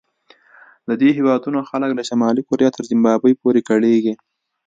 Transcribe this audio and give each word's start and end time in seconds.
د 0.87 0.89
دې 1.01 1.09
هېوادونو 1.17 1.59
خلک 1.69 1.91
له 1.95 2.03
شمالي 2.09 2.41
کوریا 2.49 2.69
تر 2.75 2.83
زیمبابوې 2.89 3.33
پورې 3.41 3.61
کړېږي. 3.69 4.13